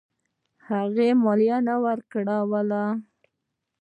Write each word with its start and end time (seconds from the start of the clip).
هغه 0.67 1.07
مالیه 1.23 1.57
نه 1.67 1.75
وه 1.77 1.81
ورکړې. 1.85 2.85